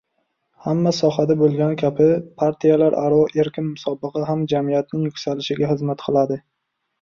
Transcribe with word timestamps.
Hamma 0.67 0.91
sohada 0.99 1.35
bo‘lgani 1.41 1.75
kabi, 1.81 2.07
partiyalararo 2.43 3.19
erkin 3.43 3.67
musobaqa 3.75 4.25
ham 4.31 4.43
jamiyatning 4.55 5.05
yuksalishiga 5.11 5.71
xizmat 5.75 6.05
qiladi. 6.09 6.41